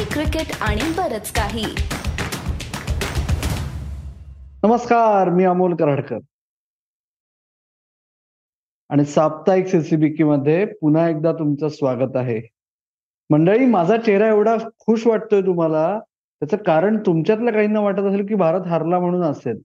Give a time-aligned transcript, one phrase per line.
[0.00, 1.64] Hockey cricket आणि बरच काही.
[4.62, 6.18] नमस्कार मी अमोल कराडकर.
[8.90, 12.40] आणि साप्ताहिक सीसीबीकी मध्ये पुन्हा एकदा तुमचं स्वागत आहे.
[13.30, 16.00] मंडळी माझा चेहरा एवढा खुश वाटतोय तुम्हाला
[16.40, 19.58] त्याचं कारण तुमच्यातल्या काहींना वाटत असेल की भारत हारला म्हणून असेल.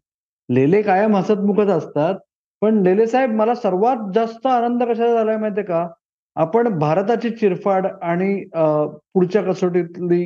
[0.49, 2.19] लेले कायम हसतमुखत असतात
[2.61, 5.87] पण लेले साहेब मला सर्वात जास्त आनंद कशाचा झालाय माहितीये का?
[6.35, 10.23] आपण भारताची चिरफाड आणि पुढच्या कसोटीतली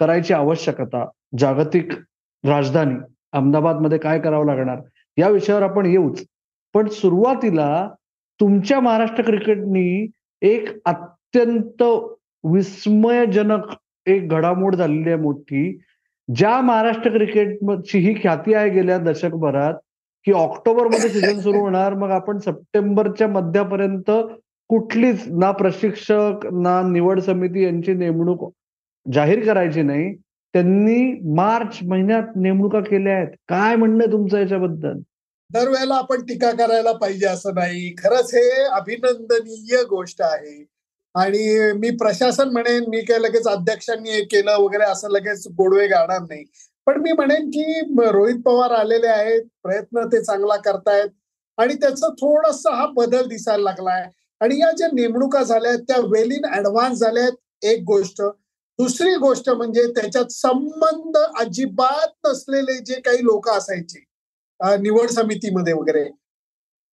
[0.00, 1.04] करायची आवश्यकता
[1.38, 1.92] जागतिक
[2.44, 2.94] राजधानी
[3.32, 4.80] अहमदाबादमध्ये काय करावं लागणार
[5.16, 6.24] या विषयावर आपण येऊच.
[6.74, 7.88] पण सुरुवातीला
[8.40, 10.06] तुमच्या महाराष्ट्र क्रिकेटनी
[10.42, 11.82] एक अत्यंत
[12.44, 13.74] विस्मयजनक
[14.06, 15.78] एक घडामोड झालेली आहे मोठी
[16.28, 19.74] ज्या महाराष्ट्र क्रिकेटची ही ख्याती आहे गेल्या दशकभरात
[20.26, 24.10] की ऑक्टोबरमध्ये सीझन सुरू होणार मग आपण सप्टेंबरच्या मध्यापर्यंत
[24.70, 28.52] कुठलीच ना प्रशिक्षक ना निवड समिती यांची नेमणूक
[29.12, 30.14] जाहीर करायची नाही.
[30.54, 33.28] त्यांनी मार्च महिन्यात नेमणुका केल्या आहेत.
[33.48, 34.98] काय म्हणणं तुमचं याच्याबद्दल?
[35.52, 37.94] दरवेळेला आपण टीका करायला पाहिजे असं नाही.
[37.98, 40.64] खरंच हे अभिनंदनीय गोष्ट आहे.
[41.14, 46.20] आणि मी प्रशासन म्हणेन मी काय लगेच अध्यक्षांनी हे केलं वगैरे असं लगेच गोडवे गाणार
[46.20, 46.44] नाही.
[46.86, 51.08] पण मी म्हणेन की रोहित पवार आलेले आहेत प्रयत्न ते चांगला करतायत.
[51.58, 54.08] आणि त्याचं थोडस हा बदल दिसायला लागलाय.
[54.40, 58.22] आणि या ज्या नेमणुका झाल्या आहेत त्या वेल इन ऍडव्हान्स झाल्या आहेत एक गोष्ट.
[58.78, 64.04] दुसरी गोष्ट म्हणजे त्याच्यात संबंध अजिबात नसलेले जे काही लोक असायचे
[64.80, 66.04] निवड समितीमध्ये वगैरे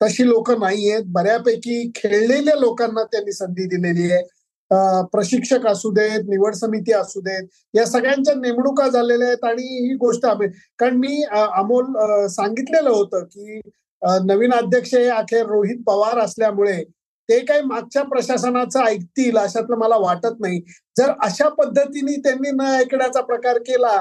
[0.00, 1.04] तशी लोक नाही आहेत.
[1.06, 4.22] बऱ्यापैकी खेळलेल्या लोकांना त्यांनी संधी दिलेली आहे.
[5.12, 10.26] प्रशिक्षक असू देत निवड समिती असू देत या सगळ्यांच्या नेमणुका झालेल्या आहेत आणि ही गोष्ट
[10.78, 11.92] कारण मी अमोल
[12.28, 13.60] सांगितलेलं होतं की
[14.26, 16.82] नवीन अध्यक्ष हे अखेर रोहित पवार असल्यामुळे
[17.28, 20.60] ते काही मागच्या प्रशासनाचं ऐकतील अशातलं मला वाटत नाही.
[20.98, 23.96] जर अशा पद्धतीने त्यांनी न ऐकण्याचा प्रकार केला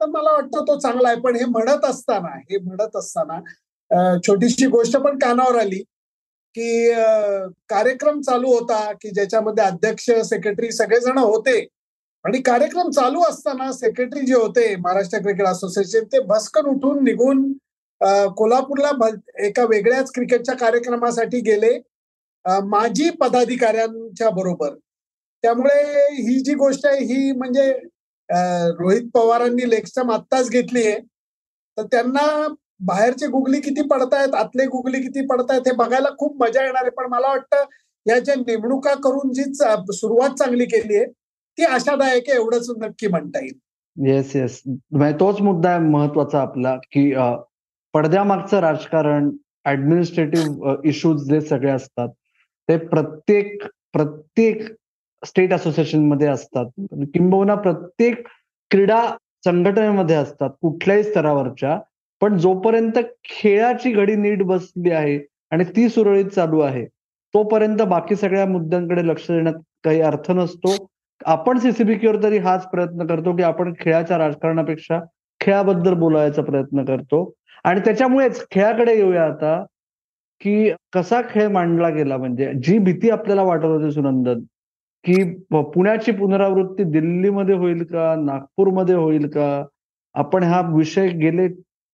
[0.00, 1.20] तर मला वाटतं तो चांगला आहे.
[1.20, 3.40] पण हे म्हणत असताना हे म्हणत असताना
[4.26, 5.82] छोटीशी गोष्ट पण कानावर आली
[6.56, 6.90] की
[7.70, 11.58] कार्यक्रम चालू होता की ज्याच्यामध्ये अध्यक्ष सेक्रेटरी सगळेजण होते.
[12.24, 17.52] आणि कार्यक्रम चालू असताना सेक्रेटरी जे होते महाराष्ट्र क्रिकेट असोसिएशन ते भस्कन उठून निघून
[18.36, 18.90] कोल्हापूरला
[19.46, 21.78] एका वेगळ्याच क्रिकेटच्या कार्यक्रमासाठी गेले.
[22.44, 24.74] माजी पदाधिकाऱ्यांच्या बरोबर.
[25.44, 25.82] त्यामुळे
[26.14, 27.70] ही जी गोष्ट आहे ही म्हणजे
[28.78, 30.98] रोहित पवारांनी लेक्सम आत्ताच घेतली आहे.
[31.78, 32.26] तर त्यांना
[32.86, 36.90] बाहेरचे गुगली किती पडतायत आतले गुगली किती पडतायत हे बघायला खूप मजा येणार आहे.
[36.90, 37.64] पण मला वाटतं
[38.06, 41.06] या ज्या नेमणुका करून जी सुरुवात चांगली केली आहे
[41.58, 43.58] ती आशादायक आहे एवढंच नक्की म्हणता येईल.
[43.96, 47.12] येस म्हणजे येस तोच मुद्दा आहे महत्त्वाचा आपला की
[47.94, 49.30] पडद्यामागचं राजकारण
[49.66, 52.08] ऍडमिनिस्ट्रेटिव्ह इश्यूज जे सगळे असतात
[52.70, 54.62] ते प्रत्येक प्रत्येक
[55.24, 56.66] स्टेट असोसिएशनमध्ये असतात.
[57.14, 58.26] किंबहुना प्रत्येक
[58.70, 61.78] क्रीडा संघटनेमध्ये असतात कुठल्याही स्तरावरच्या.
[62.20, 65.18] पण जोपर्यंत खेळाची घडी नीट बसली आहे
[65.50, 66.84] आणि ती सुरळीत चालू आहे
[67.34, 69.54] तोपर्यंत बाकी सगळ्या मुद्द्यांकडे लक्ष देण्यात
[69.84, 70.86] काही अर्थ नसतो.
[71.24, 75.00] आपण सीसीबीकीवर तरी हाच प्रयत्न करतो की आपण खेळाच्या राजकारणापेक्षा
[75.40, 77.32] खेळाबद्दल बोलायचा प्रयत्न करतो.
[77.64, 79.64] आणि त्याच्यामुळेच खेळाकडे येऊया आता.
[80.40, 82.16] की कसा खेळ मांडला गेला?
[82.16, 84.40] म्हणजे जी भीती आपल्याला वाटत होती सुनंदन
[85.04, 88.14] की पुण्याची पुनरावृत्ती दिल्लीमध्ये होईल का?
[88.16, 89.64] नागपूरमध्ये होईल का?
[90.14, 91.48] आपण हा विषय गेले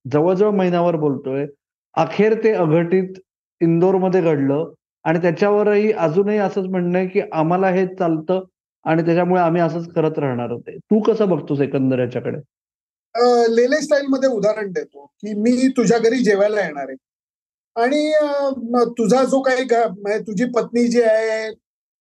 [0.04, 1.46] जवळजवळ महिन्यावर बोलतोय.
[1.94, 3.18] अखेर ते अघटित
[3.60, 4.72] इंदोरमध्ये घडलं
[5.04, 8.42] आणि त्याच्यावरही अजूनही असंच म्हणणं आहे की आम्हाला हे चालतं
[8.84, 10.76] आणि त्याच्यामुळे आम्ही असंच करत राहणार होते.
[10.78, 12.38] तू कसं बघतोस एकंदर याच्याकडे?
[13.54, 16.96] लेले स्टाईल मध्ये उदाहरण देतो की मी तुझ्या घरी जेवायला येणार आहे.
[17.76, 18.12] आणि
[18.98, 21.50] तुझा जो काही म्हणजे तुझी पत्नी जी आहे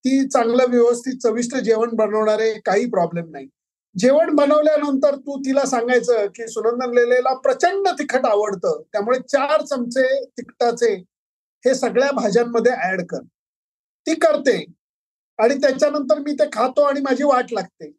[0.06, 3.48] ती चांगलं व्यवस्थित चविष्ट जेवण बनवणारे काही प्रॉब्लेम नाही.
[3.96, 8.82] जेवण बनवल्यानंतर तू तिला सांगायचं की सुनंदन लेलेला प्रचंड तिखट आवडतं.
[8.94, 10.94] त्यामुळे चार चमचे तिखटाचे
[11.64, 13.20] हे सगळ्या भाज्यांमध्ये ऍड कर.
[14.08, 14.58] ती करते.
[15.40, 17.92] आणि त्याच्यानंतर मी ते खातो आणि माझी वाट लागते.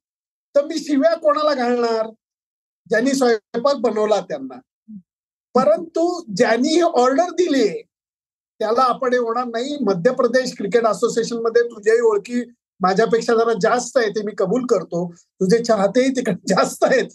[0.55, 2.07] तर मी शिव्या कोणाला घालणार?
[2.91, 4.59] ज्यांनी स्वयंपाक बनवला त्यांना.
[5.57, 6.03] परंतु
[6.37, 7.69] ज्यांनी ही ऑर्डर दिली
[8.61, 9.77] त्याला आपण होणार नाही.
[9.81, 12.43] मध्य प्रदेश क्रिकेट असोसिएशनमध्ये तुझ्याही ओळखी
[12.81, 15.13] माझ्यापेक्षा जरा जास्त आहे ते मी कबूल करतो.
[15.41, 17.09] तुझे चाहतेही तिकडे जास्त आहेत.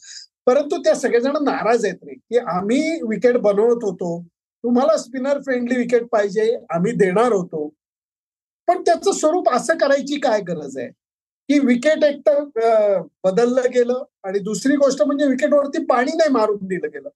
[0.45, 4.21] परंतु त्या सगळेजण नाराज आहेत रे की आम्ही विकेट बनवत होतो.
[4.63, 7.67] तुम्हाला स्पिनर फ्रेंडली विकेट पाहिजे आम्ही देणार होतो.
[8.67, 10.88] पण त्याचं स्वरूप असं करायची काय गरज आहे?
[11.49, 12.43] की विकेट एकतर
[13.23, 17.09] बदललं गेलं आणि दुसरी गोष्ट म्हणजे विकेटवरती पाणी नाही मारून दिलं गेलं.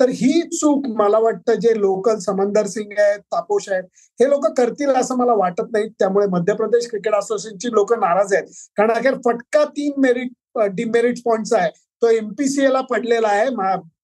[0.00, 3.84] तर ही चूक मला वाटतं जे लोकल समंदर सिंग आहेत तापोश आहेत
[4.20, 5.88] हे लोक करतील असं मला वाटत नाही.
[5.98, 8.46] त्यामुळे मध्य प्रदेश क्रिकेट असोसिएशनची लोक नाराज आहेत.
[8.76, 11.70] कारण अखेर फटका तीन मेरिट डिमेरिट पॉईंटचा आहे.
[12.02, 13.50] तो एमपीसीए ला पडलेला आहे.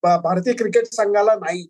[0.02, 1.66] भारतीय क्रिकेट संघाला नाही.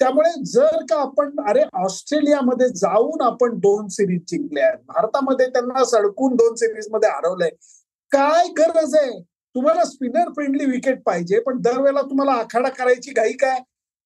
[0.00, 4.78] त्यामुळे जर का आपण अरे ऑस्ट्रेलियामध्ये जाऊन आपण दोन सिरीज जिंकल्या आहेत.
[4.88, 7.50] भारतामध्ये त्यांना सडकून दोन सिरीजमध्ये हरवलंय.
[8.12, 9.20] काय गरज आहे?
[9.54, 13.58] तुम्हाला स्पिनर फ्रेंडली विकेट पाहिजे पण दरवेळेला तुम्हाला आखाडा करायची घाई काय?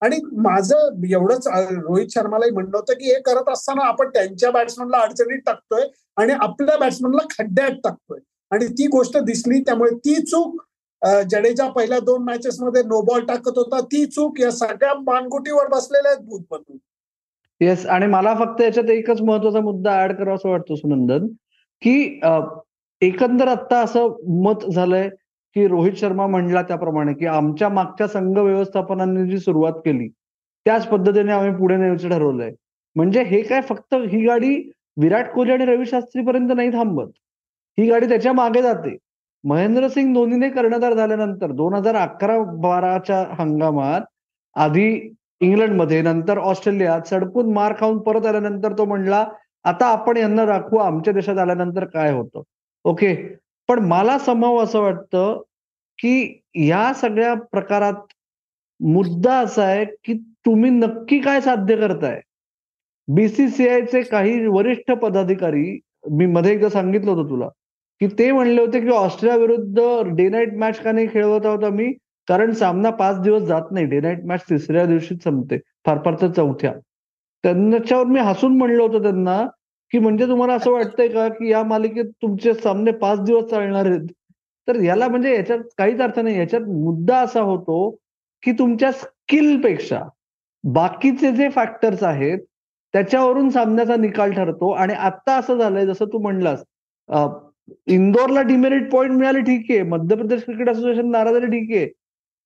[0.03, 5.41] आणि माझं एवढंच रोहित शर्मालाही म्हणणं होतं की हे करत असताना आपण त्यांच्या बॅट्समनला अडचणीत
[5.47, 8.19] टाकतोय आणि आपल्या बॅट्समनला खड्ड्यात टाकतोय.
[8.51, 10.61] आणि ती गोष्ट दिसली त्यामुळे ती चूक
[11.31, 13.81] जडेजा पहिल्या दोन मॅचेस मध्ये नो बॉल टाकत होता.
[13.83, 16.79] ती चूक या सगळ्या मानगुटीवर बसलेल्या आहेत भूत बनून
[17.61, 21.27] येस आणि मला फक्त याच्यात एकच महत्त्वाचा मुद्दा ऍड करावा असं वाटतो सुनंदन
[21.83, 22.21] की
[23.03, 25.09] एकंदर आता असं मत झालंय
[25.57, 30.09] की रोहित शर्मा म्हणला त्याप्रमाणे की आमच्या मागच्या संघ व्यवस्थापनाने जी सुरुवात केली
[30.67, 32.51] त्याच पद्धतीने आम्ही पुढे न्यायचं ठरवलंय.
[32.97, 34.55] म्हणजे हे काय फक्त ही गाडी
[34.97, 37.07] विराट कोहली आणि रवी शास्त्रीपर्यंत नाही थांबत.
[37.79, 38.97] ही गाडी त्याच्यामागे जाते.
[39.45, 44.03] महेंद्रसिंग धोनीने कर्णधार झाल्यानंतर दोन हजार अकरा बाराच्या हंगामात
[44.57, 44.89] आधी
[45.41, 49.25] इंग्लंडमध्ये नंतर ऑस्ट्रेलियात सडकून मार खाऊन परत आल्यानंतर तो म्हणला
[49.65, 52.43] आता आपण यांना दाखवू आमच्या देशात आल्यानंतर काय होतं?
[52.85, 53.15] ओके.
[53.69, 55.41] पण मला समव असं वाटतं
[55.99, 58.13] की या सगळ्या प्रकारात
[58.81, 60.15] मुद्दा असा आहे की
[60.47, 62.21] तुम्ही नक्की काय साध्य करताय?
[63.09, 65.79] बीसीसीआयचे काही वरिष्ठ पदाधिकारी
[66.13, 67.49] मी मध्ये एकदा सांगितलं होतं तुला
[68.01, 71.93] की ते म्हणले होते की ऑस्ट्रेलिया विरुद्ध डे नाईट मॅच का नाही खेळवत आहोत आम्ही?
[72.29, 76.31] कारण सामना पाच दिवस जात नाही डे नाईट मॅच तिसऱ्या दिवशीच संपते फार फार तर
[76.33, 76.73] चौथ्या.
[77.45, 79.43] त्यांच्यावर मी हसून म्हणलं होतं त्यांना
[79.93, 84.07] की म्हणजे तुम्हाला असं वाटतंय का की या मालिकेत तुमचे सामने पाच दिवस चालणार आहेत?
[84.69, 86.39] तर याला म्हणजे याच्यात काहीच अर्थ नाही.
[86.39, 87.91] याच्यात मुद्दा असा होतो
[88.43, 90.01] की तुमच्या स्किलपेक्षा
[90.65, 92.39] बाकीचे जे फॅक्टर्स आहेत
[92.95, 94.71] त्याच्यावरून सामन्याचा निकाल ठरतो.
[94.73, 96.65] आणि आता असं झालंय जसं तू म्हणलास
[97.89, 101.71] इंदोरला डिमेरिट पॉईंट मिळाले ठीक आहे मध्य प्रदेश क्रिकेट असोसिएशन नाराज झाले ठीक.
[101.77, 101.87] आहे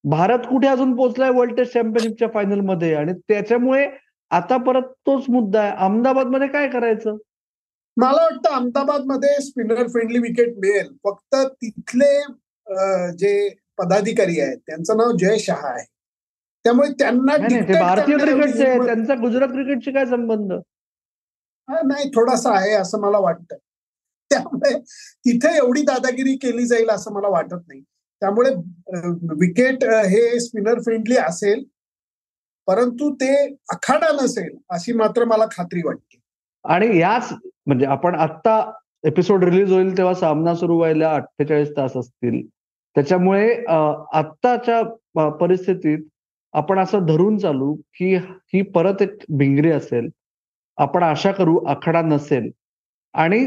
[0.05, 3.87] भारत कुठे अजून पोहोचलाय वर्ल्ड टेस्ट चॅम्पियनशिपच्या फायनलमध्ये आणि त्याच्यामुळे
[4.31, 5.73] आता परत तोच मुद्दा आहे.
[5.73, 7.17] अहमदाबादमध्ये काय करायचं?
[8.01, 10.89] मला वाटतं अहमदाबादमध्ये स्पिनर फ्रेंडली विकेट मिळेल.
[11.05, 12.13] फक्त तिथले
[13.19, 13.33] जे
[13.79, 15.85] पदाधिकारी आहेत त्यांचं नाव जय शहा आहे.
[16.65, 20.53] त्यामुळे त्यांना भारतीय क्रिकेटचे त्यांचा गुजरात क्रिकेटशी काय संबंध?
[21.69, 23.57] नाही थोडासा आहे असं मला वाटतं.
[24.31, 24.73] त्यामुळे
[25.27, 27.81] तिथे एवढी दादागिरी केली जाईल असं मला वाटत नाही.
[28.23, 28.51] त्यामुळे
[29.41, 31.65] विकेट हे स्पिनर फ्रेंडली असेल
[32.69, 33.35] परंतु ते
[33.73, 36.19] अखाडा नसेल अशी मात्र मला खात्री वाटते.
[36.65, 37.33] आणि याच
[37.71, 38.61] म्हणजे आपण आत्ता
[39.07, 42.41] एपिसोड रिलीज होईल तेव्हा सामना सुरू व्हायला अठ्ठेचाळीस तास असतील.
[42.97, 43.55] त्याच्यामुळे
[44.19, 45.99] आत्ताच्या परिस्थितीत
[46.55, 50.09] आपण असं धरून चालू की ही परत एक भिंगरी असेल.
[50.79, 52.51] आपण आशा करू आखाडा नसेल.
[53.15, 53.47] आणि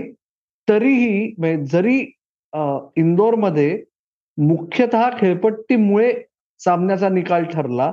[0.67, 1.97] तरीही म्हणजे जरी
[2.97, 3.83] इंदोरमध्ये
[4.37, 6.13] मुख्यतः खेळपट्टीमुळे
[6.61, 7.91] सामन्याचा निकाल ठरला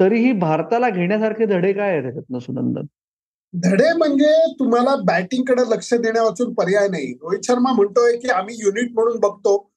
[0.00, 2.86] तरीही भारताला घेण्यासारखे धडे काय आहेत त्याच्यातनं सुनंदन?
[3.54, 7.12] धडे म्हणजे तुम्हाला बॅटिंगकडे लक्ष देण्यावाचून पर्याय नाही.
[7.12, 9.70] रोहित शर्मा म्हणतोय की आम्ही युनिट म्हणून बघतो.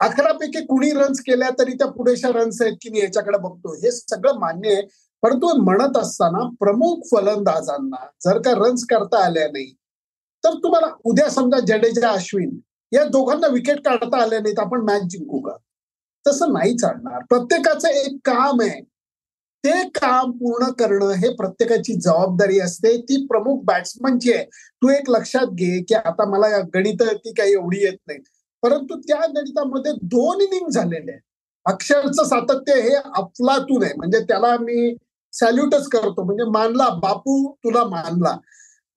[0.00, 3.74] अकरापैकी कुणी रन्स केल्या तरी त्या पुरेशा रन्स आहेत की नाही याच्याकडे बघतो.
[3.74, 4.82] हे सगळं मान्य आहे.
[5.22, 9.74] परंतु म्हणत असताना प्रमुख फलंदाजांना जर का रन्स करता आल्या नाही
[10.44, 12.58] तर तुम्हाला उद्या समजा जडेजा अश्विन
[12.92, 15.56] या दोघांना विकेट काढता आल्या नाहीत आपण मॅच जिंकू का?
[16.26, 17.20] तसं नाही चालणार.
[17.28, 18.93] प्रत्येकाचं एक काम आहे.
[19.64, 22.96] ते काम पूर्ण करणं हे प्रत्येकाची जबाबदारी असते.
[23.02, 24.44] ती प्रमुख बॅट्समनची आहे
[24.82, 28.18] तू एक लक्षात घे की आता मला गणित ती काही एवढी येत नाही.
[28.62, 31.20] परंतु त्या गणितामध्ये दोन इनिंग झालेले आहेत.
[31.64, 33.92] अक्षरचं सातत्य हे अफलातून आहे.
[33.96, 34.96] म्हणजे त्याला मी
[35.32, 36.24] सॅल्युटच करतो.
[36.24, 38.36] म्हणजे मानला बापू तुला मानला.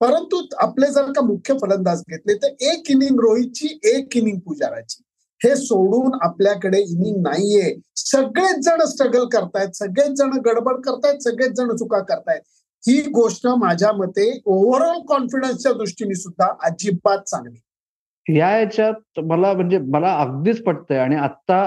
[0.00, 5.02] परंतु आपले जर का मुख्य फलंदाज घेतले तर एक इनिंग रोहितची एक इनिंग पुजाराची.
[5.44, 7.74] हे सोडून आपल्याकडे इनिंग नाहीये.
[7.96, 12.40] सगळेच जण स्ट्रगल करतायत सगळेच जण गडबड करतायत सगळेच जण चुका करतायत.
[12.82, 20.14] ही गोष्ट माझ्या मते ओव्हरऑल कॉन्फिडन्सच्या दृष्टीने सुद्धा अजिबात चांगली या याच्यात मला म्हणजे मला
[20.16, 21.66] अगदीच पटतंय आणि आता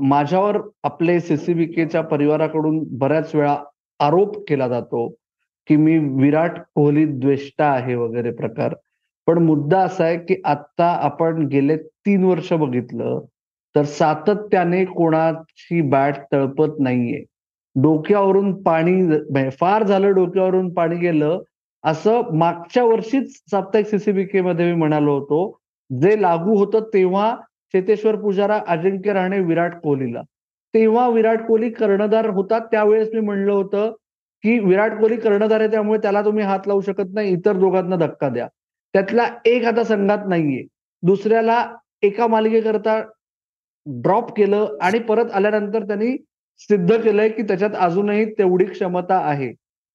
[0.00, 3.56] माझ्यावर आपले सीसीबीकेच्या परिवाराकडून बऱ्याच वेळा
[4.00, 5.08] आरोप केला जातो
[5.68, 8.74] की मी विराट कोहली द्वेष्टा आहे वगैरे प्रकार.
[9.26, 13.20] पण मुद्दा असा आहे की आता आपण गेले तीन वर्ष बघितलं
[13.74, 17.22] तर सातत्याने कोणाची बॅट तळपत नाहीये.
[17.76, 21.40] डोक्यावरून पाणी फार झालं डोक्यावरून पाणी गेलं
[21.84, 25.58] असं मागच्या वर्षीच साप्ताहिक सीसीबीके मध्ये मी म्हणालो होतो
[25.90, 27.34] जे लागू होतं तेव्हा
[27.74, 30.22] चेतेश्वर पुजारा अजिंक्य राहणे विराट कोहलीला.
[30.74, 33.90] तेव्हा विराट कोहली कर्णधार होता त्यावेळेस मी म्हणलं होतं
[34.44, 38.28] की विराट कोहली कर्णधार आहे त्यामुळे त्याला तुम्ही हात लावू शकत नाही इतर दोघांना धक्का
[38.28, 38.46] द्या.
[38.92, 40.66] त्यातला एक आता संघात नाहीये.
[41.02, 43.00] दुसऱ्याला एका मालिकेकरता
[43.86, 46.16] ड्रॉप केलं आणि परत आल्यानंतर त्यांनी
[46.58, 49.52] सिद्ध केलंय की त्याच्यात अजूनही तेवढी क्षमता आहे.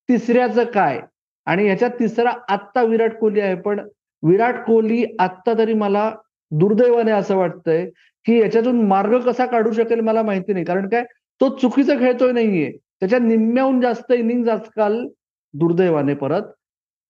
[0.08, 1.00] तिसऱ्याचं काय?
[1.46, 3.54] आणि ह्याच्यात तिसरा आत्ता विराट कोहली आहे.
[3.54, 3.80] पण
[4.22, 6.14] विराट कोहली आत्ता तरी मला
[6.50, 7.90] दुर्दैवाने असं वाटतंय
[8.24, 10.64] की याच्यातून मार्ग कसा काढू शकेल मला माहिती नाही.
[10.64, 11.04] कारण काय?
[11.40, 12.72] तो चुकीचं खेळतोय नाहीये.
[13.00, 15.06] त्याच्या निम्म्याहून जास्त इनिंग आजकाल
[15.54, 16.42] दुर्दैवाने परत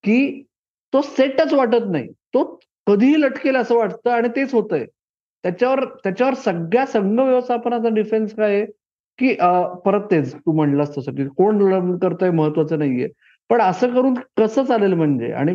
[0.04, 0.44] की
[0.92, 2.08] तो सेटच वाटत नाही.
[2.34, 2.44] तो
[2.86, 4.84] कधीही लटकेल असं वाटतं आणि तेच होतंय.
[5.44, 8.64] त्याच्यावर त्याच्यावर सगळ्या संघ व्यवस्थापनाचा डिफेन्स काय आहे?
[9.18, 9.34] की
[9.84, 13.08] परत तेच तू म्हणलास तसं की कोण लर्न करतोय महत्वाचं नाहीये.
[13.50, 15.32] पण असं करून कसं चालेल म्हणजे?
[15.32, 15.54] आणि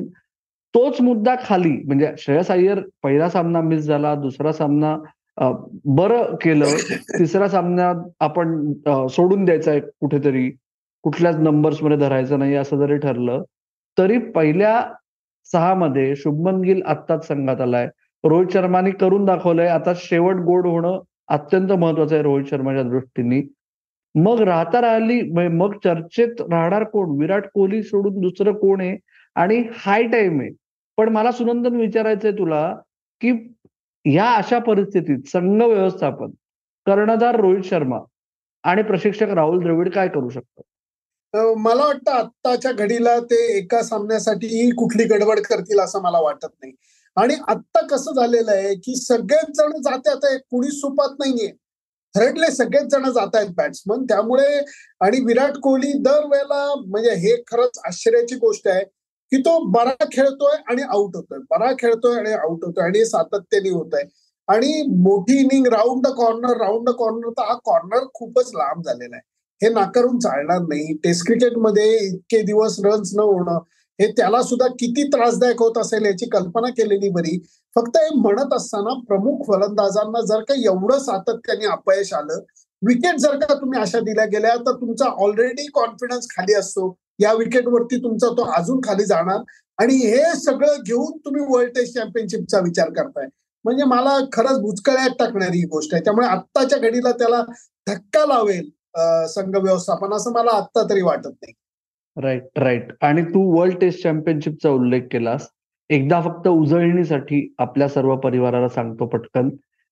[0.76, 4.96] तोच मुद्दा खाली म्हणजे श्रेयस अय्यर पहिला सामना मिस झाला दुसरा सामना
[5.88, 6.76] बरं केलं
[7.18, 8.72] तिसरा सामना आपण
[9.10, 10.50] सोडून द्यायचा आहे कुठेतरी
[11.04, 13.44] कुठल्याच नंबर्समध्ये धरायचं नाही असं जरी ठरलं
[13.98, 14.82] तरी पहिल्या
[15.54, 17.88] सहा मध्ये शुभमन गिल आत्ताच संघात आलाय.
[18.24, 19.68] रोहित शर्माने करून दाखवलंय.
[19.68, 23.42] आता शेवट गोड होणं अत्यंत महत्वाचं आहे रोहित शर्माच्या दृष्टीने.
[24.16, 27.20] मग राहता राहिली मग चर्चेत राहणार कोण?
[27.20, 28.98] विराट कोहली सोडून दुसरं कोण आहे?
[29.36, 30.50] आणि हाय टाइम आहे.
[30.98, 32.76] पण मला सुनंदन विचारायचंय तुला
[33.22, 33.32] की
[34.06, 36.32] या अशा परिस्थितीत संघ व्यवस्थापन
[36.86, 38.00] कर्णधार रोहित शर्मा
[38.64, 40.64] आणि प्रशिक्षक राहुल द्रविड काय करू शकतात?
[41.34, 46.74] मला वाटतं आत्ताच्या घडीला ते एका सामन्यासाठी कुठली गडबड करतील असं मला वाटत नाही.
[47.18, 51.52] आणि आत्ता कसं झालेलं आहे की सगळेच जण जातात आहे कुणी सुपात नाहीये.
[52.16, 54.48] थर्डले सगळेच जण जात आहेत बॅट्समन त्यामुळे
[55.02, 58.84] आणि विराट कोहली दरवेळेला म्हणजे हे खरंच आश्चर्याची गोष्ट आहे
[59.32, 61.40] की तो बरा खेळतोय आणि आउट होतोय.
[61.52, 64.04] बरा खेळतोय आणि आउट होतोय आणि सातत्याने होत आहे
[64.48, 69.16] आणि मोठी inning round the corner round the corner तर हा कॉर्नर खूपच लांब झालेला
[69.16, 69.22] आहे.
[69.62, 70.94] हे नाकारून चालणार नाही.
[70.98, 73.60] टेस्ट क्रिकेटमध्ये इतके दिवस रन्स न होणं
[74.00, 77.38] हे त्याला सुद्धा किती त्रासदायक होत असेल याची कल्पना केलेली बरी.
[77.76, 82.40] फक्त हे म्हणत असताना प्रमुख फलंदाजांना जर का एवढं सातत्याने अपयश आलं
[82.82, 86.96] विकेट जर का तुम्ही अशा दिल्या गेल्या तर तुमचा ऑलरेडी कॉन्फिडन्स खाली असतो.
[87.20, 89.40] या विकेटवरती तुमचा तो अजून खाली जाणार.
[89.78, 93.26] आणि हे सगळं घेऊन तुम्ही वर्ल्ड टेस्ट चॅम्पियनशिपचा विचार करताय.
[93.66, 96.04] म्हणजे मला खरंच भुचकळ्यात टाकणारी ही गोष्ट आहे.
[96.04, 97.42] त्यामुळे आत्ताच्या घडीला त्याला
[97.88, 98.70] धक्का लावेल.
[99.30, 101.54] संघ व्यवस्थापन असं मला आत्ता तरी वाटत नाही.
[102.18, 105.48] राईट राईट आणि तू वर्ल्ड टेस्ट चॅम्पियनशिपचा उल्लेख केलास.
[105.90, 109.50] एकदा फक्त उजळणीसाठी आपल्या सर्व परिवाराला सांगतो पटकन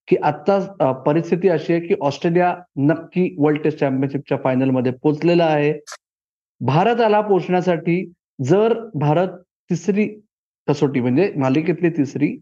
[0.08, 5.74] की आता परिस्थिती अशी आहे की ऑस्ट्रेलिया नक्की वर्ल्ड टेस्ट चॅम्पियनशिपच्या फायनलमध्ये पोहोचलेला आहे.
[6.62, 8.04] भारताला पोचण्यासाठी
[8.46, 9.38] जर भारत
[9.70, 10.08] तिसरी
[10.68, 12.36] कसोटी म्हणजे मालिकेतली तिसरी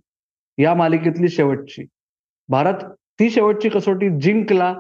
[0.58, 1.86] या मालिकेतली शेवटची
[2.50, 2.84] भारत
[3.20, 4.74] ती शेवटची कसोटी जिंकला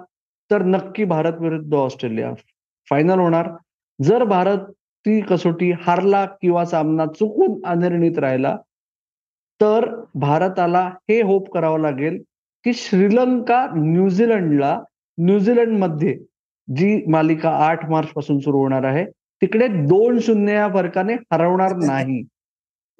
[0.51, 2.33] तर नक्की भारत विरुद्ध ऑस्ट्रेलिया.
[2.89, 3.49] फायनल होणार.
[4.01, 8.57] जर भारत ती कसोटी हारला किंवा सामना चुकून अनिर्णित राहिला
[9.61, 12.23] तर भारताला हे होप करावं लागेल
[12.63, 14.81] की श्रीलंका न्यूझीलंडला
[15.17, 16.19] न्यूझीलंडमध्ये
[16.75, 22.23] जी मालिका आठ मार्च पासून सुरू होणार आहे तिकडे दोन शून्य या फरकाने हरवणार नाही.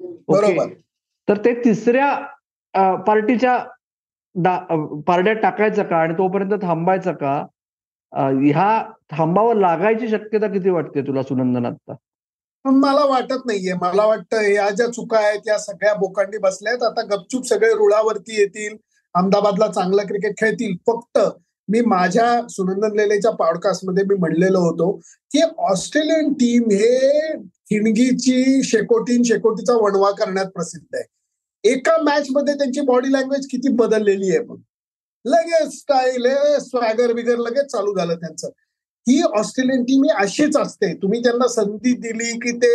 [0.28, 0.68] बरोबर.
[1.28, 2.26] तर ते तिसऱ्या
[2.96, 3.64] पार्टीच्या
[4.34, 7.34] पारड्यात टाकायचं का आणि तोपर्यंत थांबायचं का?
[8.12, 11.94] ह्या थांबावं लागायची शक्यता किती वाटते तुला सुनंदन आता
[12.64, 13.72] मला वाटत नाहीये.
[13.82, 18.76] मला वाटतं या ज्या चुका आहेत या सगळ्या बोकांडी बसल्यात आता गपचूप सगळे रुळावरती येतील
[19.14, 20.76] अहमदाबादला चांगलं क्रिकेट खेळतील.
[20.86, 21.18] फक्त
[21.68, 24.90] मी माझ्या सुनंदन लेलेच्या पॉडकास्टमध्ये मी म्हणलेलो होतो
[25.32, 27.32] की ऑस्ट्रेलियन टीम हे
[27.70, 31.04] खिणगीची शेकोटीन शेकोटीचा वणवा करण्यात प्रसिद्ध आहे.
[31.64, 34.60] एका मॅच मध्ये त्यांची बॉडी लँग्वेज किती बदललेली आहे मग
[35.24, 36.26] लगेच स्टाईल
[36.60, 38.48] स्वॅगर बिगर लगेच चालू झालं त्यांचं.
[39.06, 40.92] ही ऑस्ट्रेलियन टीम ही अशीच असते.
[41.02, 42.70] तुम्ही त्यांना संधी दिली की ते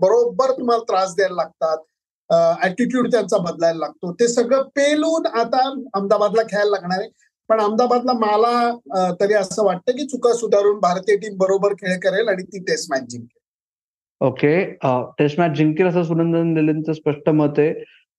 [0.00, 4.12] बरोबर तुम्हाला त्रास द्यायला लागतात ऍटिट्यूड त्यांचा बदलायला लागतो.
[4.12, 7.08] ते सगळं पेलून आता अहमदाबादला खेळायला लागणार आहे.
[7.48, 12.42] पण अहमदाबादला मला तरी असं वाटतं की चुका सुधारून भारतीय टीम बरोबर खेळ करेल आणि
[12.42, 13.36] ती टेस्ट मॅच जिंकेल.
[14.20, 14.64] ओके
[15.18, 17.72] टेस्ट मॅच जिंकेल असं सुनंदन दिलेंचं स्पष्ट मत आहे.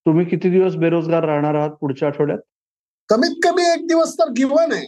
[0.06, 2.38] तुम्ही किती दिवस बेरोजगार राहणार आहात पुढच्या आठवड्यात?
[3.08, 4.86] कमीत कमी एक दिवस तर गिवन आहे.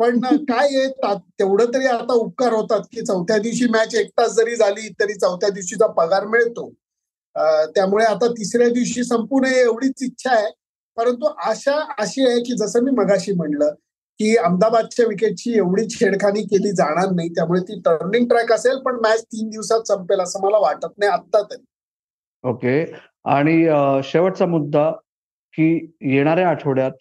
[0.00, 0.88] पण काय
[1.38, 5.48] तेवढं तरी आता उपकार होतात की चौथ्या दिवशी मॅच एक तास जरी झाली तरी चौथ्या
[5.48, 6.70] दिवशीचा पगार मिळतो.
[7.66, 10.50] त्यामुळे आता तिसऱ्या दिवशी संपू नये एवढीच इच्छा आहे.
[10.96, 13.74] परंतु आशा अशी आहे की जसं मी मगाशी म्हणलं
[14.20, 19.22] की अहमदाबादच्या विकेटची एवढी छेडखानी केली जाणार नाही त्यामुळे ती टर्निंग ट्रॅक असेल पण मॅच
[19.22, 21.64] तीन दिवसात संपेल असं मला वाटत नाही आत्ता तरी.
[22.44, 22.84] ओके
[23.26, 23.62] आणि
[24.04, 24.90] शेवटचा मुद्दा
[25.54, 25.68] की
[26.12, 26.92] येणाऱ्या आठवड्यात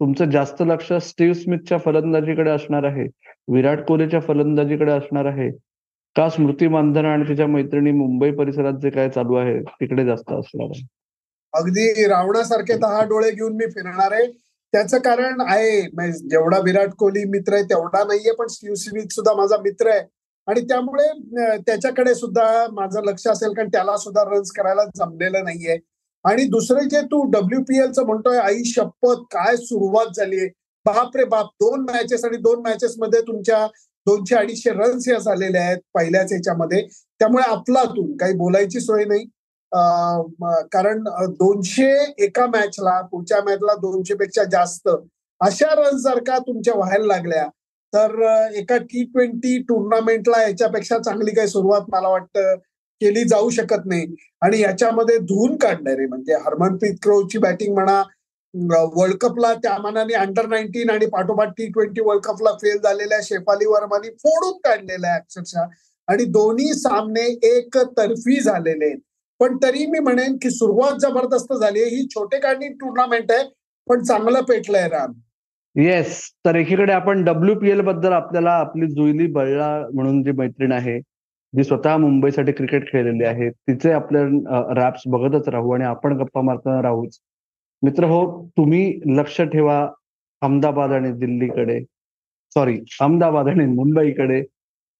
[0.00, 3.06] तुमचं जास्त लक्ष स्टीव्ह स्मिथच्या फलंदाजीकडे असणार आहे
[3.52, 5.50] विराट कोहलीच्या फलंदाजीकडे असणार आहे
[6.16, 10.66] का स्मृती मानधना आणि तिच्या मैत्रिणी मुंबई परिसरात जे काय चालू आहे तिकडे जास्त असणार
[10.66, 10.86] आहे?
[11.54, 14.26] अगदी रावणासारखे दहा डोळे घेऊन मी फिरणार आहे.
[14.72, 19.34] त्याचं कारण आहे म्हणजे जेवढा विराट कोहली मित्र आहे तेवढा नाहीये पण स्टीव्ह स्मिथ सुद्धा
[19.34, 20.00] माझा मित्र आहे.
[20.48, 21.06] आणि त्यामुळे
[21.66, 25.78] त्याच्याकडे सुद्धा माझं लक्ष असेल कारण त्याला सुद्धा रन्स करायला जमलेलं नाहीये.
[26.24, 30.48] आणि दुसरं जे तू डब्ल्यू पी एलचं म्हणतोय आई शपथ काय सुरुवात झालीये?
[30.86, 33.66] बाप रे बाप दोन मॅचेस आणि दोन मॅचेस मध्ये तुमच्या
[34.06, 36.82] दोनशे अडीचशे रन्स या झालेल्या आहेत पहिल्याच याच्यामध्ये.
[37.20, 39.24] त्यामुळे आपलातून काही बोलायची सोय नाही.
[40.72, 41.02] कारण
[41.38, 41.90] दोनशे
[42.24, 44.88] एका मॅचला पुढच्या मॅचला दोनशे पेक्षा जास्त
[45.40, 47.44] अशा रन्स जर का तुमच्या व्हायला लागल्या
[47.92, 48.22] तर
[48.56, 52.54] एका टी ट्वेंटी टुर्नामेंटला याच्यापेक्षा चांगली काही सुरुवात मला वाटतं
[53.00, 54.06] केली जाऊ शकत नाही.
[54.42, 58.02] आणि याच्यामध्ये धुवून काढणारे म्हणजे हरमनप्रीत कौरची बॅटिंग म्हणा
[58.94, 63.66] वर्ल्ड कपला त्या मानाने अंडर नाईन्टीन आणि पाठोपाठ टी ट्वेंटी वर्ल्ड कपला फेल झालेल्या शेफाली
[63.66, 65.66] वर्मानी फोडून काढलेल्या अक्षरशः.
[66.08, 68.98] आणि दोन्ही सामने एक तर्फी झालेले आहेत.
[69.40, 72.38] पण तरी मी म्हणेन की सुरुवात जबरदस्त झाली ही छोटे
[72.70, 73.44] टुर्नामेंट आहे
[73.86, 75.12] पण चांगलं पेटलंय राम
[75.78, 80.98] येस तर एकीकडे आपण डब्ल्यू पी एलबद्दल आपल्याला आपली जुईली बळला म्हणून जी मैत्रीण आहे
[81.52, 84.22] जी स्वतः मुंबईसाठी क्रिकेट खेळलेली आहे तिचे आपल्या
[84.74, 87.18] रॅप्स बघतच राहू आणि आपण गप्पा मारताना राहूच.
[87.82, 89.78] मित्र हो तुम्ही लक्ष ठेवा
[90.42, 91.80] अहमदाबाद आणि दिल्लीकडे.
[92.54, 94.40] सॉरी अहमदाबाद आणि मुंबईकडे.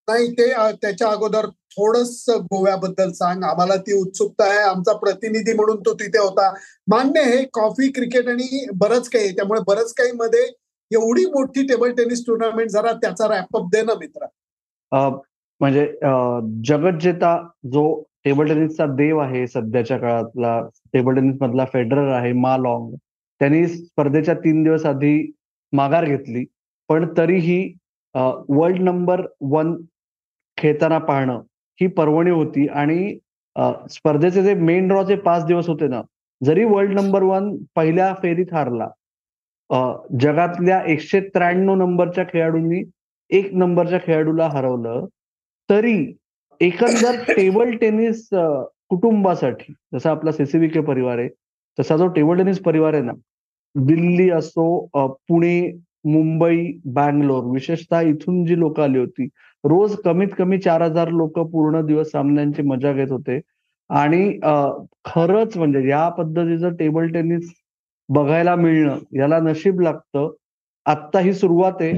[0.08, 3.42] नाही ते त्याच्या अगोदर थोडस गोव्याबद्दल सांग.
[3.42, 4.58] आम्हाला ती उत्सुकता आहे.
[4.58, 6.50] आमचा प्रतिनिधी म्हणून तो तिथे होता.
[6.88, 10.46] मान्य हे कॉफी क्रिकेट आणि बरंच काही त्यामुळे बरंच काही मध्ये
[10.90, 14.26] एवढी मोठी टेबल टेनिस टुर्नामेंट जरा त्याचा रॅपअप दे ना मित्र.
[15.60, 15.86] म्हणजे
[16.68, 17.36] जगज्जेता
[17.72, 17.82] जो
[18.24, 20.60] टेबल टेनिसचा देव आहे सध्याच्या काळातला
[20.92, 22.94] टेबल टेनिस मधला फेडरर आहे मा लॉंग
[23.40, 25.30] त्यांनी स्पर्धेच्या तीन दिवस आधी
[25.72, 26.44] माघार घेतली.
[26.88, 27.62] पण तरीही
[28.14, 29.74] वर्ल्ड नंबर वन
[30.58, 31.40] खेळताना पाहणं
[31.78, 33.18] ही पर्वणी होती आणि
[33.90, 36.00] स्पर्धेचे जे मेन ड्रॉचे पाच दिवस होते ना
[36.40, 38.88] जरी वर्ल्ड नंबर वन पहिल्या फेरीत हारला
[39.70, 42.82] जगातल्या एकशे त्र्याण्णव नंबरच्या खेळाडूंनी
[43.30, 45.06] एक नंबरच्या खेळाडूला हरवलं
[45.68, 45.96] तरी
[46.60, 51.28] एकंदर टेबल टेनिस कुटुंबासाठी जसा आपला सीसीबीके परिवार आहे
[51.78, 53.12] तसा जो टेबल टेनिस परिवार आहे ना
[53.74, 54.64] दिल्ली असो
[55.28, 55.60] पुणे
[56.06, 59.24] मुंबई बँगलोर विशेषतः इथून जी लोक आली होती
[59.64, 63.40] रोज कमीत कमी चार हजार लोक पूर्ण दिवस सामन्यांची मजा घेत होते.
[63.90, 64.38] आणि
[65.06, 67.50] खरंच म्हणजे या पद्धतीचं टेबल टेनिस
[68.08, 70.30] बघायला मिळणं याला नशीब लागतं.
[70.86, 71.92] आत्ता ही सुरुवात आहे.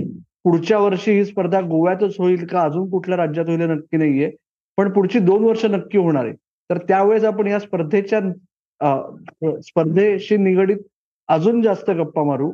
[0.44, 2.62] पुढच्या वर्षी ही स्पर्धा गोव्यातच होईल का?
[2.62, 4.30] अजून कुठल्या राज्यात होईल नक्की नाहीये.
[4.78, 6.34] पण पुढची दोन वर्ष नक्की होणार आहे.
[6.70, 8.20] तर त्यावेळेस आपण या स्पर्धेच्या
[9.62, 10.76] स्पर्धेशी निगडीत
[11.28, 12.50] अजून जास्त गप्पा मारू.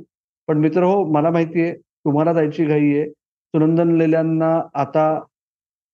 [0.49, 3.09] पण मित्र हो मला माहितीये तुम्हाला जायची घाई आहे.
[3.09, 5.09] सुनंदन लेल्यांना आता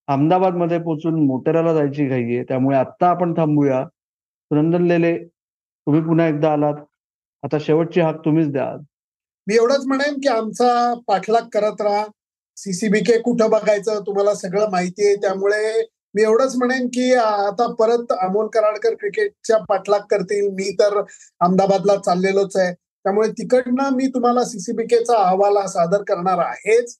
[0.09, 2.43] अहमदाबादमध्ये पोहोचून मोटेराला जायची घाई आहे.
[2.45, 3.85] त्यामुळे आता आपण थांबूया.
[3.85, 6.75] सुनंदन लेले तुम्ही पुन्हा एकदा आलात.
[7.43, 8.77] आता शेवटची हाक तुम्हीच द्या
[9.47, 12.05] मी एवढंच म्हणेन की आमचा पाठलाग करत राहा.
[12.57, 15.15] सीसीबीके कुठं बघायचं तुम्हाला सगळं माहिती आहे.
[15.17, 15.83] त्यामुळे
[16.15, 20.49] मी एवढंच म्हणेन की आता परत अमोल कराडकर क्रिकेटच्या पाठलाग करतील.
[20.49, 22.75] मी तर अहमदाबादला चाललेलोच आहे.
[22.75, 26.97] त्यामुळे तिकडनं मी तुम्हाला सीसीबीकेचा अहवाल सादर करणार आहेच.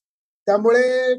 [0.47, 1.15] त्यामुळे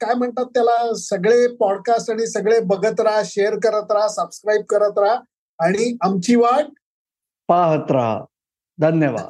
[0.00, 5.18] काय म्हणतात त्याला सगळे पॉडकास्ट आणि सगळे बघत राहा शेअर करत राहा सबस्क्राईब करत राहा
[5.58, 6.66] आणि आमची वाट
[7.48, 8.24] पाहत राहा.
[8.80, 9.28] धन्यवाद.